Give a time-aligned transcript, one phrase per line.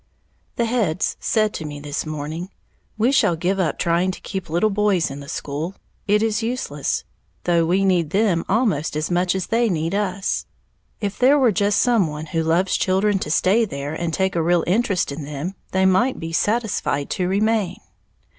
[0.55, 2.49] _The heads said to me this morning,
[2.97, 5.75] "We shall give up trying to keep little boys in the school,
[6.07, 7.03] it is useless,
[7.43, 10.47] though we need them almost as much as they need us.
[11.01, 14.41] If there were just some one who loves children to stay there and take a
[14.41, 17.77] real interest in them, they might be satisfied to remain."